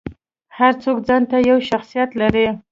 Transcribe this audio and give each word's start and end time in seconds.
هر 0.57 0.73
څوک 0.83 0.97
ځانته 1.07 1.37
یو 1.49 1.57
شخصیت 1.69 2.09
لري. 2.21 2.47